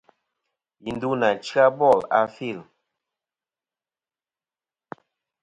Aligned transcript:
Yi 0.83 0.89
ndu 0.95 1.09
nà 1.21 1.29
chya 1.45 1.63
bòl 1.77 1.99
a 2.19 2.21
fil. 2.35 2.59